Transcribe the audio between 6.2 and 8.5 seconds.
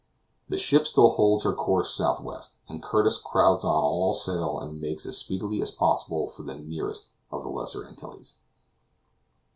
for the nearest of the Lesser Antilles.